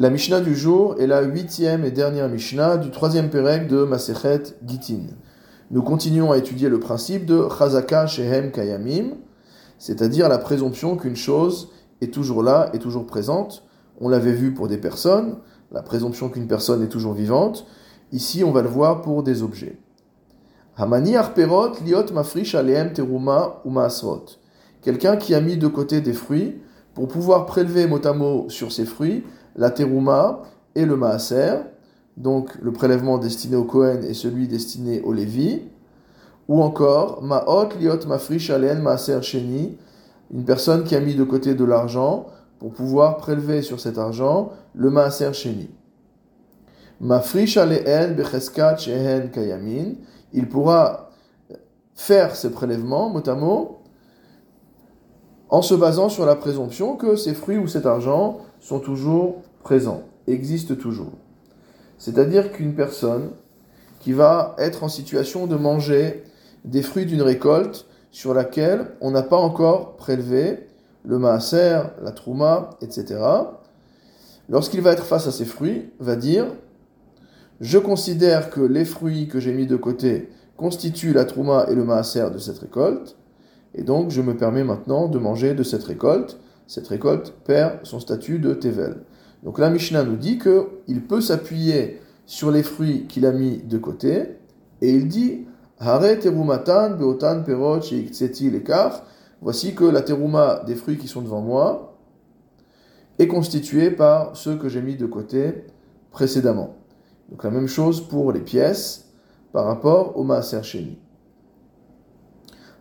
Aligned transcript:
La 0.00 0.10
Mishnah 0.10 0.40
du 0.40 0.54
jour 0.54 0.94
est 1.00 1.08
la 1.08 1.22
huitième 1.22 1.84
et 1.84 1.90
dernière 1.90 2.28
Mishnah 2.28 2.76
du 2.76 2.92
troisième 2.92 3.30
Pérec 3.30 3.66
de 3.66 3.82
Masechet 3.82 4.54
Gitin. 4.64 5.08
Nous 5.72 5.82
continuons 5.82 6.30
à 6.30 6.38
étudier 6.38 6.68
le 6.68 6.78
principe 6.78 7.26
de 7.26 7.48
Chazaka 7.48 8.06
Shehem 8.06 8.52
Kayamim, 8.52 9.16
c'est-à-dire 9.76 10.28
la 10.28 10.38
présomption 10.38 10.96
qu'une 10.96 11.16
chose 11.16 11.72
est 12.00 12.14
toujours 12.14 12.44
là, 12.44 12.70
est 12.74 12.78
toujours 12.78 13.06
présente. 13.06 13.64
On 14.00 14.08
l'avait 14.08 14.34
vu 14.34 14.54
pour 14.54 14.68
des 14.68 14.78
personnes, 14.78 15.38
la 15.72 15.82
présomption 15.82 16.28
qu'une 16.28 16.46
personne 16.46 16.80
est 16.84 16.88
toujours 16.88 17.14
vivante. 17.14 17.66
Ici, 18.12 18.44
on 18.44 18.52
va 18.52 18.62
le 18.62 18.68
voir 18.68 19.02
pour 19.02 19.24
des 19.24 19.42
objets. 19.42 19.80
Hamani 20.76 21.16
arperot 21.16 21.72
liot 21.84 22.12
mafrish 22.12 22.54
aleem 22.54 22.92
teruma 22.92 23.64
Quelqu'un 24.80 25.16
qui 25.16 25.34
a 25.34 25.40
mis 25.40 25.56
de 25.56 25.66
côté 25.66 26.00
des 26.00 26.12
fruits 26.12 26.62
pour 26.94 27.08
pouvoir 27.08 27.46
prélever 27.46 27.88
mot 27.88 28.06
à 28.06 28.12
mot 28.12 28.46
sur 28.48 28.70
ces 28.70 28.84
fruits 28.84 29.24
la 29.58 29.70
terouma 29.70 30.42
et 30.74 30.86
le 30.86 30.96
maaser, 30.96 31.56
donc 32.16 32.54
le 32.62 32.72
prélèvement 32.72 33.18
destiné 33.18 33.56
au 33.56 33.64
Kohen 33.64 34.04
et 34.04 34.14
celui 34.14 34.48
destiné 34.48 35.02
au 35.02 35.12
Lévi, 35.12 35.64
ou 36.48 36.62
encore 36.62 37.22
maot 37.22 37.68
liot 37.78 38.06
mafrish 38.06 38.50
alen 38.50 38.80
maaser 38.80 39.20
sheni, 39.20 39.76
une 40.32 40.44
personne 40.44 40.84
qui 40.84 40.94
a 40.94 41.00
mis 41.00 41.14
de 41.14 41.24
côté 41.24 41.54
de 41.54 41.64
l'argent 41.64 42.26
pour 42.58 42.72
pouvoir 42.72 43.16
prélever 43.18 43.62
sur 43.62 43.80
cet 43.80 43.98
argent 43.98 44.52
le 44.74 44.90
maaser 44.90 45.32
sheni. 45.32 45.68
Mafrish 47.00 47.56
alen 47.56 48.14
becheskat 48.14 48.78
shehen 48.78 49.30
kayamin, 49.30 49.96
il 50.32 50.48
pourra 50.48 51.10
faire 51.94 52.36
ces 52.36 52.50
prélèvements 52.50 53.10
mot 53.10 53.28
à 53.28 53.34
mot 53.34 53.78
en 55.50 55.62
se 55.62 55.74
basant 55.74 56.08
sur 56.08 56.26
la 56.26 56.36
présomption 56.36 56.94
que 56.94 57.16
ces 57.16 57.34
fruits 57.34 57.58
ou 57.58 57.66
cet 57.66 57.86
argent 57.86 58.38
sont 58.60 58.80
toujours 58.80 59.42
présents, 59.68 60.04
existent 60.26 60.74
toujours. 60.74 61.12
C'est-à-dire 61.98 62.52
qu'une 62.52 62.74
personne 62.74 63.32
qui 64.00 64.14
va 64.14 64.56
être 64.56 64.82
en 64.82 64.88
situation 64.88 65.46
de 65.46 65.56
manger 65.56 66.24
des 66.64 66.80
fruits 66.80 67.04
d'une 67.04 67.20
récolte 67.20 67.84
sur 68.10 68.32
laquelle 68.32 68.86
on 69.02 69.10
n'a 69.10 69.20
pas 69.20 69.36
encore 69.36 69.96
prélevé 69.96 70.68
le 71.04 71.18
maaser, 71.18 71.82
la 72.02 72.12
trouma, 72.12 72.70
etc., 72.80 73.20
lorsqu'il 74.48 74.80
va 74.80 74.92
être 74.92 75.04
face 75.04 75.26
à 75.26 75.32
ces 75.32 75.44
fruits, 75.44 75.90
va 76.00 76.16
dire 76.16 76.46
Je 77.60 77.76
considère 77.76 78.48
que 78.48 78.62
les 78.62 78.86
fruits 78.86 79.28
que 79.28 79.38
j'ai 79.38 79.52
mis 79.52 79.66
de 79.66 79.76
côté 79.76 80.30
constituent 80.56 81.12
la 81.12 81.26
trouma 81.26 81.66
et 81.68 81.74
le 81.74 81.84
maaser 81.84 82.30
de 82.32 82.38
cette 82.38 82.60
récolte, 82.60 83.18
et 83.74 83.82
donc, 83.82 84.10
je 84.10 84.22
me 84.22 84.34
permets 84.34 84.64
maintenant 84.64 85.08
de 85.08 85.18
manger 85.18 85.52
de 85.52 85.62
cette 85.62 85.84
récolte. 85.84 86.38
Cette 86.66 86.88
récolte 86.88 87.34
perd 87.44 87.80
son 87.82 88.00
statut 88.00 88.38
de 88.38 88.54
tevel. 88.54 89.02
Donc 89.42 89.58
la 89.58 89.70
Mishnah 89.70 90.04
nous 90.04 90.16
dit 90.16 90.38
qu'il 90.38 91.02
peut 91.02 91.20
s'appuyer 91.20 92.00
sur 92.26 92.50
les 92.50 92.62
fruits 92.62 93.06
qu'il 93.06 93.26
a 93.26 93.32
mis 93.32 93.58
de 93.58 93.78
côté, 93.78 94.36
et 94.80 94.90
il 94.90 95.08
dit. 95.08 95.44
Voici 99.40 99.74
que 99.76 99.84
la 99.84 100.02
teruma 100.02 100.64
des 100.66 100.74
fruits 100.74 100.98
qui 100.98 101.06
sont 101.06 101.22
devant 101.22 101.40
moi 101.40 101.96
est 103.20 103.28
constituée 103.28 103.92
par 103.92 104.36
ceux 104.36 104.56
que 104.56 104.68
j'ai 104.68 104.82
mis 104.82 104.96
de 104.96 105.06
côté 105.06 105.66
précédemment. 106.10 106.74
Donc 107.30 107.44
la 107.44 107.52
même 107.52 107.68
chose 107.68 108.00
pour 108.00 108.32
les 108.32 108.40
pièces 108.40 109.12
par 109.52 109.66
rapport 109.66 110.16
au 110.16 110.24
maaser 110.24 110.64
sheni. 110.64 110.98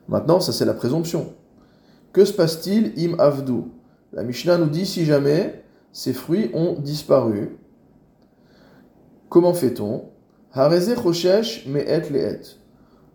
Maintenant, 0.07 0.39
ça 0.39 0.51
c'est 0.51 0.65
la 0.65 0.73
présomption. 0.73 1.35
Que 2.13 2.25
se 2.25 2.33
passe-t-il 2.33 2.93
im 2.97 3.19
avdu? 3.19 3.61
La 4.11 4.23
Mishnah 4.23 4.57
nous 4.57 4.71
dit 4.71 4.87
si 4.87 5.05
jamais 5.05 5.63
ces 5.97 6.13
fruits 6.13 6.51
ont 6.53 6.73
disparu, 6.73 7.57
comment 9.29 9.55
fait-on? 9.55 10.03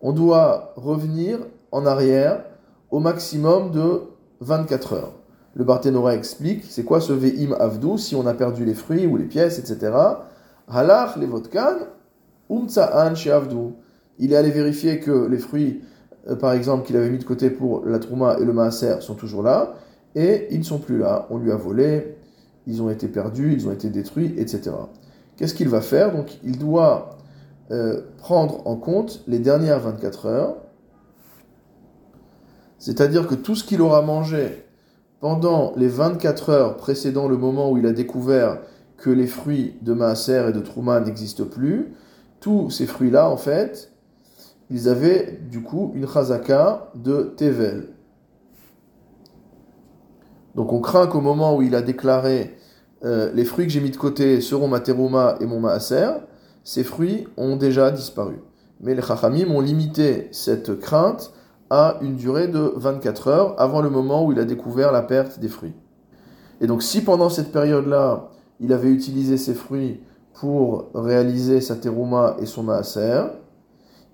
On 0.02 0.12
doit 0.12 0.72
revenir 0.74 1.39
en 1.70 1.86
arrière 1.86 2.45
au 2.90 2.98
maximum 2.98 3.70
de 3.70 4.01
24 4.40 4.95
heures. 4.95 5.12
Le 5.55 5.62
Barthénora 5.62 6.17
explique 6.17 6.64
c'est 6.68 6.83
quoi 6.83 7.01
ce 7.01 7.12
ve'im 7.12 7.55
avdu 7.61 7.98
si 7.98 8.17
on 8.17 8.27
a 8.27 8.34
perdu 8.34 8.64
les 8.64 8.74
fruits 8.74 9.07
ou 9.07 9.17
les 9.17 9.27
pièces, 9.27 9.61
etc. 9.61 9.92
Halach 10.67 11.17
le 11.17 11.27
vodkan 11.27 11.86
umtsa'an 12.51 13.14
avdu. 13.30 13.74
Il 14.18 14.33
est 14.33 14.36
allé 14.36 14.51
vérifier 14.51 14.98
que 14.98 15.28
les 15.28 15.39
fruits 15.39 15.83
euh, 16.28 16.34
par 16.34 16.52
exemple, 16.52 16.84
qu'il 16.84 16.96
avait 16.96 17.11
mis 17.11 17.18
de 17.18 17.24
côté 17.24 17.48
pour 17.48 17.84
la 17.86 18.01
Trouma 18.01 18.39
et 18.40 18.45
le 18.45 18.52
Maaser 18.52 19.01
sont 19.02 19.14
toujours 19.14 19.45
là, 19.45 19.74
et 20.17 20.48
ils 20.51 20.58
ne 20.58 20.64
sont 20.64 20.78
plus 20.78 20.98
là. 20.98 21.28
On 21.30 21.39
lui 21.39 21.52
a 21.52 21.57
volé, 21.57 22.17
ils 22.67 22.83
ont 22.83 22.90
été 22.90 23.08
perdus, 23.08 23.52
ils 23.52 23.68
ont 23.68 23.73
été 23.73 23.89
détruits, 23.89 24.34
etc. 24.36 24.70
Qu'est-ce 25.36 25.55
qu'il 25.55 25.68
va 25.68 25.80
faire? 25.80 26.14
Donc, 26.14 26.39
il 26.45 26.58
doit 26.58 27.18
euh, 27.70 28.02
prendre 28.18 28.67
en 28.67 28.77
compte 28.77 29.23
les 29.27 29.39
dernières 29.39 29.80
24 29.80 30.27
heures, 30.27 30.56
c'est-à-dire 32.78 33.27
que 33.27 33.34
tout 33.34 33.55
ce 33.55 33.64
qu'il 33.64 33.80
aura 33.80 34.02
mangé 34.02 34.64
pendant 35.20 35.72
les 35.77 35.89
24 35.89 36.51
heures 36.51 36.77
précédant 36.77 37.28
le 37.28 37.36
moment 37.36 37.70
où 37.70 37.78
il 37.78 37.86
a 37.86 37.92
découvert 37.92 38.58
que 38.96 39.11
les 39.11 39.27
fruits 39.28 39.77
de 39.83 39.92
Maaser 39.92 40.48
et 40.48 40.52
de 40.52 40.61
Trouma 40.61 41.01
n'existent 41.01 41.45
plus, 41.45 41.92
tous 42.40 42.70
ces 42.70 42.86
fruits-là, 42.86 43.30
en 43.30 43.36
fait, 43.36 43.92
ils 44.68 44.89
avaient 44.89 45.39
du 45.51 45.62
coup 45.62 45.92
une 45.95 46.08
chazaka 46.08 46.90
de 46.95 47.33
Tevel. 47.36 47.89
Donc 50.55 50.73
on 50.73 50.80
craint 50.80 51.07
qu'au 51.07 51.20
moment 51.20 51.57
où 51.57 51.63
il 51.63 51.74
a 51.74 51.83
déclaré 51.83 52.57
euh, 53.05 53.33
les 53.35 53.45
fruits 53.45 53.67
que 53.67 53.73
j'ai 53.73 53.80
mis 53.80 53.90
de 53.90 53.96
côté 53.96 54.40
seront 54.40 54.68
ma 54.68 54.80
terouma 54.80 55.36
et 55.40 55.46
mon 55.46 55.61
maaser, 55.61 56.11
ces 56.63 56.85
fruits 56.85 57.27
ont 57.36 57.57
déjà 57.57 57.90
disparu. 57.90 58.36
Mais 58.80 58.95
les 58.95 59.02
chachamim 59.02 59.51
ont 59.51 59.61
limité 59.61 60.29
cette 60.33 60.79
crainte 60.79 61.33
à 61.70 61.98
une 62.02 62.17
durée 62.17 62.48
de 62.48 62.73
24 62.77 63.29
heures 63.29 63.61
avant 63.61 63.80
le 63.80 63.90
moment 63.90 64.24
où 64.24 64.33
il 64.33 64.39
a 64.39 64.45
découvert 64.45 64.92
la 64.92 65.02
perte 65.02 65.40
des 65.40 65.48
fruits. 65.48 65.74
Et 66.61 66.67
donc 66.67 66.83
si 66.83 67.02
pendant 67.02 67.29
cette 67.29 67.51
période-là, 67.51 68.29
il 68.61 68.73
avait 68.73 68.90
utilisé 68.90 69.36
ces 69.36 69.55
fruits 69.55 70.01
pour 70.34 70.90
réaliser 70.95 71.61
sa 71.61 71.77
terouma 71.77 72.36
et 72.40 72.46
son 72.46 72.63
maaser, 72.63 73.23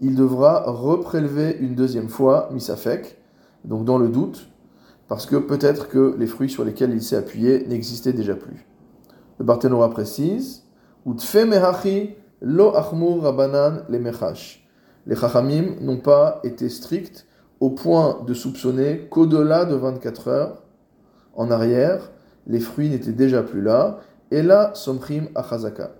il 0.00 0.14
devra 0.14 0.62
reprélever 0.66 1.56
une 1.60 1.74
deuxième 1.74 2.08
fois 2.08 2.48
misafek, 2.52 3.18
donc 3.64 3.84
dans 3.84 3.98
le 3.98 4.08
doute, 4.08 4.48
parce 5.08 5.26
que 5.26 5.36
peut-être 5.36 5.88
que 5.88 6.14
les 6.18 6.26
fruits 6.26 6.50
sur 6.50 6.64
lesquels 6.64 6.92
il 6.92 7.02
s'est 7.02 7.16
appuyé 7.16 7.66
n'existaient 7.66 8.12
déjà 8.12 8.34
plus. 8.34 8.66
Le 9.38 9.44
Barthénora 9.44 9.90
précise 9.90 10.64
lo 12.40 12.76
achmur 12.76 13.22
rabanan 13.22 13.82
les 13.88 14.00
Les 15.06 15.16
chachamim 15.16 15.76
n'ont 15.80 15.98
pas 15.98 16.40
été 16.44 16.68
stricts 16.68 17.26
au 17.60 17.70
point 17.70 18.22
de 18.26 18.34
soupçonner 18.34 19.08
qu'au-delà 19.10 19.64
de 19.64 19.74
24 19.74 20.28
heures 20.28 20.62
en 21.34 21.50
arrière, 21.50 22.10
les 22.46 22.60
fruits 22.60 22.90
n'étaient 22.90 23.12
déjà 23.12 23.42
plus 23.42 23.62
là, 23.62 24.00
et 24.30 24.42
là, 24.42 24.72
somrim 24.74 25.28
achazaka. 25.34 25.92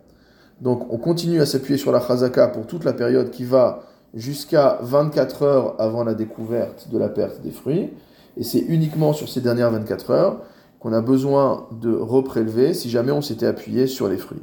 Donc 0.60 0.92
on 0.92 0.98
continue 0.98 1.40
à 1.40 1.46
s'appuyer 1.46 1.78
sur 1.78 1.92
la 1.92 2.00
chazaka 2.00 2.48
pour 2.48 2.66
toute 2.66 2.84
la 2.84 2.92
période 2.92 3.30
qui 3.30 3.44
va 3.44 3.82
jusqu'à 4.14 4.78
24 4.82 5.42
heures 5.42 5.80
avant 5.80 6.04
la 6.04 6.14
découverte 6.14 6.88
de 6.90 6.98
la 6.98 7.08
perte 7.08 7.40
des 7.40 7.50
fruits. 7.50 7.92
Et 8.36 8.44
c'est 8.44 8.60
uniquement 8.60 9.12
sur 9.12 9.28
ces 9.28 9.40
dernières 9.40 9.70
24 9.70 10.10
heures 10.10 10.42
qu'on 10.80 10.92
a 10.92 11.00
besoin 11.00 11.66
de 11.72 11.94
reprélever 11.94 12.74
si 12.74 12.88
jamais 12.90 13.12
on 13.12 13.22
s'était 13.22 13.46
appuyé 13.46 13.86
sur 13.86 14.08
les 14.08 14.16
fruits. 14.16 14.42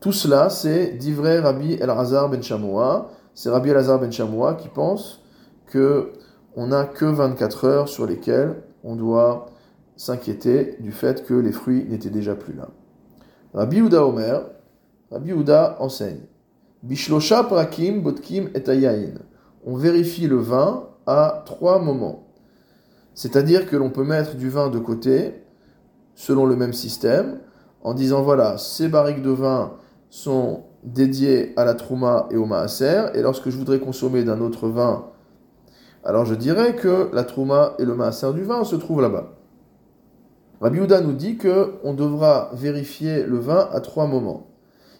Tout 0.00 0.12
cela, 0.12 0.50
c'est 0.50 0.98
d'Ivray 0.98 1.38
Rabbi 1.38 1.74
El-Hazar 1.74 2.28
ben 2.28 2.42
Shamoua. 2.42 3.10
C'est 3.34 3.48
Rabbi 3.48 3.70
El-Hazar 3.70 3.98
ben 3.98 4.12
Shamoua 4.12 4.54
qui 4.54 4.68
pense 4.68 5.22
que 5.66 6.12
on 6.56 6.68
n'a 6.68 6.84
que 6.84 7.06
24 7.06 7.64
heures 7.64 7.88
sur 7.88 8.06
lesquelles 8.06 8.62
on 8.84 8.96
doit 8.96 9.46
s'inquiéter 9.96 10.76
du 10.80 10.92
fait 10.92 11.24
que 11.24 11.34
les 11.34 11.52
fruits 11.52 11.86
n'étaient 11.88 12.10
déjà 12.10 12.34
plus 12.34 12.54
là. 12.54 12.68
Rabbi 13.54 13.80
Ouda 13.80 14.06
Omer, 14.06 14.42
Rabbi 15.10 15.32
Ouda 15.32 15.76
enseigne 15.80 16.20
Bishlosha 16.82 17.44
prakim 17.44 18.02
botkim 18.02 18.50
et 18.54 18.62
On 19.64 19.76
vérifie 19.76 20.26
le 20.26 20.36
vin 20.36 20.88
à 21.06 21.42
trois 21.46 21.78
moments. 21.78 22.26
C'est-à-dire 23.14 23.68
que 23.68 23.76
l'on 23.76 23.90
peut 23.90 24.04
mettre 24.04 24.36
du 24.36 24.50
vin 24.50 24.68
de 24.68 24.78
côté, 24.78 25.42
selon 26.14 26.46
le 26.46 26.56
même 26.56 26.72
système, 26.72 27.38
en 27.82 27.94
disant 27.94 28.22
voilà, 28.22 28.58
ces 28.58 28.88
barriques 28.88 29.22
de 29.22 29.30
vin 29.30 29.74
sont 30.10 30.64
dédiées 30.82 31.52
à 31.56 31.64
la 31.64 31.74
trouma 31.74 32.28
et 32.30 32.36
au 32.36 32.46
maaser, 32.46 33.10
et 33.14 33.22
lorsque 33.22 33.50
je 33.50 33.56
voudrais 33.56 33.80
consommer 33.80 34.24
d'un 34.24 34.40
autre 34.40 34.68
vin, 34.68 35.06
alors 36.04 36.24
je 36.24 36.34
dirais 36.34 36.76
que 36.76 37.08
la 37.12 37.24
trouma 37.24 37.74
et 37.78 37.84
le 37.84 37.94
maaser 37.94 38.32
du 38.32 38.42
vin 38.42 38.64
se 38.64 38.76
trouvent 38.76 39.00
là-bas. 39.00 39.32
Rabbi 40.60 40.80
nous 40.80 41.12
dit 41.12 41.36
que 41.36 41.74
on 41.82 41.94
devra 41.94 42.50
vérifier 42.54 43.24
le 43.24 43.38
vin 43.38 43.68
à 43.72 43.80
trois 43.80 44.06
moments. 44.06 44.46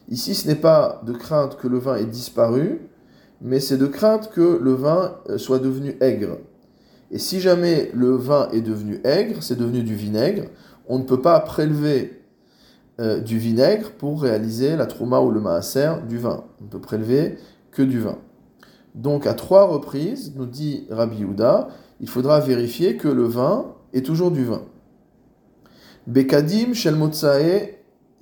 Ici, 0.09 0.35
ce 0.35 0.47
n'est 0.47 0.57
pas 0.57 1.01
de 1.07 1.13
crainte 1.13 1.57
que 1.57 1.69
le 1.69 1.79
vin 1.79 1.97
ait 1.97 2.05
disparu, 2.05 2.91
mais 3.41 3.61
c'est 3.61 3.79
de 3.79 3.87
crainte 3.87 4.31
que 4.31 4.59
le 4.61 4.73
vin 4.73 5.17
euh, 5.29 5.39
soit 5.39 5.59
devenu 5.59 5.97
aigre. 6.01 6.39
Et 7.15 7.19
si 7.19 7.41
jamais 7.41 7.93
le 7.95 8.17
vin 8.17 8.49
est 8.51 8.61
devenu 8.61 9.01
aigre, 9.05 9.41
c'est 9.41 9.57
devenu 9.57 9.85
du 9.85 9.95
vinaigre, 9.95 10.49
on 10.89 10.99
ne 10.99 11.05
peut 11.05 11.23
pas 11.23 11.39
prélever 11.39 12.25
euh, 13.01 13.21
du 13.21 13.39
vinaigre 13.39 13.93
pour 13.93 14.21
réaliser 14.21 14.75
la 14.75 14.87
trauma 14.87 15.21
ou 15.21 15.31
le 15.31 15.41
maaser 15.41 15.93
du 16.09 16.19
vin. 16.19 16.43
On 16.61 16.67
peut 16.67 16.81
prélever 16.81 17.39
que 17.71 17.83
du 17.83 18.01
vin. 18.01 18.19
Donc 18.97 19.29
à 19.29 19.35
trois 19.35 19.65
reprises, 19.65 20.33
nous 20.35 20.45
dit 20.45 20.89
Rabbi 20.91 21.19
Yehuda, 21.19 21.69
il 22.01 22.09
faudra 22.09 22.41
vérifier 22.41 22.97
que 22.97 23.07
le 23.07 23.25
vin 23.25 23.67
est 23.93 24.05
toujours 24.05 24.33
du 24.33 24.45
vin. 24.45 24.63
Bekadim 26.09 26.75
shel 26.75 26.97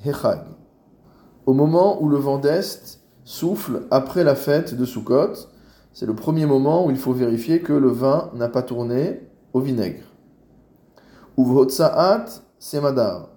hechag. 0.05 0.41
Au 1.47 1.55
moment 1.55 2.03
où 2.03 2.11
le 2.11 2.19
vent 2.19 2.37
d'Est 2.37 3.01
souffle 3.25 3.85
après 3.91 4.23
la 4.23 4.35
fête 4.35 4.75
de 4.75 4.85
Sukkot, 4.85 5.49
c'est 5.93 6.07
le 6.07 6.15
premier 6.15 6.47
moment 6.47 6.87
où 6.87 6.91
il 6.91 6.97
faut 6.97 7.13
vérifier 7.13 7.61
que 7.61 7.73
le 7.73 7.89
vin 7.89 8.31
n'a 8.35 8.49
pas 8.49 8.63
tourné 8.63 9.21
au 9.53 9.61
vinaigre. 9.61 10.05
Uvhotsaat 11.37 12.27
semadar. 12.59 13.29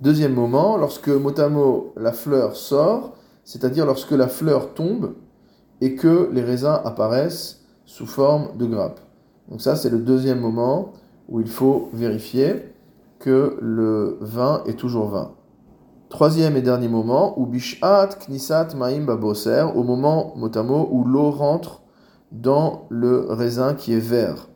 Deuxième 0.00 0.34
moment, 0.34 0.76
lorsque 0.76 1.08
motamo 1.08 1.92
la 1.96 2.12
fleur 2.12 2.54
sort, 2.54 3.14
c'est-à-dire 3.44 3.86
lorsque 3.86 4.12
la 4.12 4.28
fleur 4.28 4.74
tombe 4.74 5.14
et 5.80 5.94
que 5.94 6.28
les 6.32 6.42
raisins 6.42 6.80
apparaissent 6.84 7.64
sous 7.84 8.06
forme 8.06 8.56
de 8.58 8.66
grappes. 8.66 9.00
Donc 9.48 9.60
ça, 9.60 9.76
c'est 9.76 9.90
le 9.90 9.98
deuxième 9.98 10.40
moment 10.40 10.92
où 11.28 11.40
il 11.40 11.48
faut 11.48 11.88
vérifier 11.92 12.72
que 13.18 13.56
le 13.60 14.18
vin 14.20 14.62
est 14.66 14.78
toujours 14.78 15.08
vin. 15.08 15.32
Troisième 16.08 16.56
et 16.56 16.62
dernier 16.62 16.86
moment, 16.86 17.36
ou 17.36 17.46
bishat 17.46 18.10
knisat 18.28 18.76
maim 18.76 19.04
baboser, 19.04 19.64
au 19.74 19.82
moment 19.82 20.34
motamo 20.36 20.88
où 20.92 21.04
l'eau 21.04 21.32
rentre 21.32 21.82
dans 22.30 22.86
le 22.90 23.26
raisin 23.28 23.74
qui 23.74 23.92
est 23.92 23.98
vert. 23.98 24.48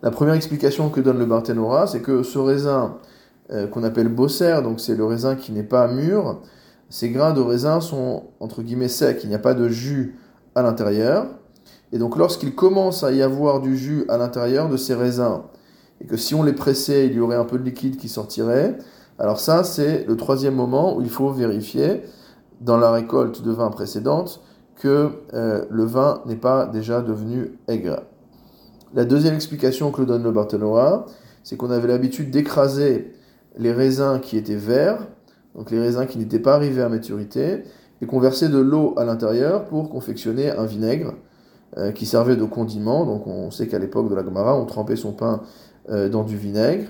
La 0.00 0.12
première 0.12 0.34
explication 0.34 0.88
que 0.88 1.00
donne 1.00 1.18
le 1.18 1.26
Barthénora, 1.26 1.88
c'est 1.88 2.00
que 2.00 2.22
ce 2.22 2.38
raisin 2.38 2.98
euh, 3.50 3.66
qu'on 3.66 3.82
appelle 3.82 4.06
bosser, 4.06 4.60
donc 4.62 4.78
c'est 4.78 4.94
le 4.94 5.04
raisin 5.04 5.34
qui 5.34 5.50
n'est 5.50 5.64
pas 5.64 5.88
mûr, 5.88 6.40
ces 6.88 7.10
grains 7.10 7.32
de 7.32 7.40
raisin 7.40 7.80
sont 7.80 8.24
entre 8.38 8.62
guillemets 8.62 8.86
secs, 8.86 9.18
il 9.24 9.30
n'y 9.30 9.34
a 9.34 9.40
pas 9.40 9.54
de 9.54 9.68
jus 9.68 10.16
à 10.54 10.62
l'intérieur. 10.62 11.26
Et 11.90 11.98
donc 11.98 12.16
lorsqu'il 12.16 12.54
commence 12.54 13.02
à 13.02 13.10
y 13.10 13.20
avoir 13.20 13.60
du 13.60 13.76
jus 13.76 14.04
à 14.08 14.16
l'intérieur 14.16 14.68
de 14.68 14.76
ces 14.76 14.94
raisins, 14.94 15.42
et 16.00 16.06
que 16.06 16.16
si 16.16 16.36
on 16.36 16.44
les 16.44 16.52
pressait, 16.52 17.06
il 17.06 17.14
y 17.14 17.20
aurait 17.20 17.36
un 17.36 17.44
peu 17.44 17.58
de 17.58 17.64
liquide 17.64 17.96
qui 17.96 18.08
sortirait, 18.08 18.78
alors 19.22 19.38
ça 19.38 19.62
c'est 19.62 20.04
le 20.04 20.16
troisième 20.16 20.56
moment 20.56 20.96
où 20.96 21.00
il 21.00 21.08
faut 21.08 21.30
vérifier 21.30 22.02
dans 22.60 22.76
la 22.76 22.90
récolte 22.90 23.40
de 23.42 23.52
vin 23.52 23.70
précédente 23.70 24.40
que 24.74 25.10
euh, 25.32 25.64
le 25.70 25.84
vin 25.84 26.22
n'est 26.26 26.34
pas 26.34 26.66
déjà 26.66 27.02
devenu 27.02 27.52
aigre. 27.68 28.02
La 28.94 29.04
deuxième 29.04 29.34
explication 29.34 29.92
que 29.92 30.02
donne 30.02 30.24
le 30.24 30.32
Barthélemy, 30.32 31.04
c'est 31.44 31.56
qu'on 31.56 31.70
avait 31.70 31.86
l'habitude 31.86 32.32
d'écraser 32.32 33.12
les 33.56 33.70
raisins 33.70 34.18
qui 34.20 34.36
étaient 34.36 34.56
verts, 34.56 35.06
donc 35.54 35.70
les 35.70 35.78
raisins 35.78 36.06
qui 36.06 36.18
n'étaient 36.18 36.40
pas 36.40 36.56
arrivés 36.56 36.82
à 36.82 36.88
maturité, 36.88 37.62
et 38.00 38.06
qu'on 38.06 38.18
versait 38.18 38.48
de 38.48 38.58
l'eau 38.58 38.92
à 38.96 39.04
l'intérieur 39.04 39.66
pour 39.66 39.88
confectionner 39.88 40.50
un 40.50 40.66
vinaigre 40.66 41.14
euh, 41.78 41.92
qui 41.92 42.06
servait 42.06 42.34
de 42.34 42.44
condiment. 42.44 43.06
Donc 43.06 43.28
on 43.28 43.52
sait 43.52 43.68
qu'à 43.68 43.78
l'époque 43.78 44.10
de 44.10 44.16
la 44.16 44.24
Gemara, 44.24 44.58
on 44.58 44.66
trempait 44.66 44.96
son 44.96 45.12
pain 45.12 45.42
euh, 45.90 46.08
dans 46.08 46.24
du 46.24 46.36
vinaigre. 46.36 46.88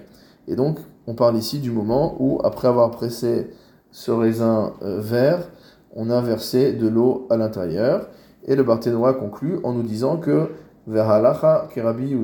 Et 0.49 0.57
donc 0.57 0.79
on 1.07 1.15
parle 1.15 1.37
ici 1.37 1.59
du 1.59 1.71
moment 1.71 2.17
où, 2.19 2.41
après 2.45 2.69
avoir 2.69 2.91
pressé 2.91 3.51
ce 3.91 4.11
raisin 4.11 4.75
euh, 4.83 5.01
vert, 5.01 5.49
on 5.95 6.11
a 6.11 6.21
versé 6.21 6.73
de 6.73 6.89
l'eau 6.89 7.27
à 7.31 7.37
l'intérieur. 7.37 8.09
Et 8.45 8.57
le 8.57 8.63
Barthénois 8.63 9.15
conclut 9.15 9.59
en 9.65 9.73
nous 9.73 9.83
disant 9.83 10.17
que 10.17 10.49
Rabbi 10.87 12.17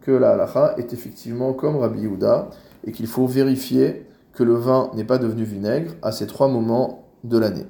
que 0.00 0.10
la 0.12 0.30
halacha 0.30 0.74
est 0.78 0.92
effectivement 0.92 1.52
comme 1.52 1.76
Rabbi 1.76 2.02
Yehuda, 2.02 2.50
et 2.84 2.92
qu'il 2.92 3.06
faut 3.06 3.26
vérifier 3.26 4.06
que 4.32 4.42
le 4.42 4.54
vin 4.54 4.90
n'est 4.94 5.04
pas 5.04 5.18
devenu 5.18 5.44
vinaigre 5.44 5.92
à 6.02 6.12
ces 6.12 6.26
trois 6.26 6.48
moments 6.48 7.04
de 7.24 7.38
l'année. 7.38 7.66